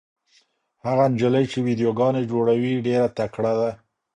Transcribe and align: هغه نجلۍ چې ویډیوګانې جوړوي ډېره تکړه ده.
هغه 0.85 1.03
نجلۍ 1.11 1.45
چې 1.51 1.57
ویډیوګانې 1.65 2.21
جوړوي 2.31 2.73
ډېره 2.85 3.07
تکړه 3.17 3.53
ده. 3.59 3.69